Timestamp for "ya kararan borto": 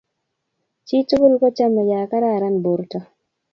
1.91-2.99